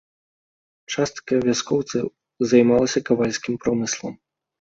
Частка 0.93 1.33
вяскоўцаў 1.47 2.05
займалася 2.53 2.99
кавальскім 3.11 3.53
промыслам. 3.67 4.13